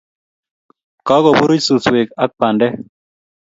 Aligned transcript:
kakopuruch 1.07 1.63
suswek 1.67 2.09
ak 2.23 2.31
pandek 2.39 2.73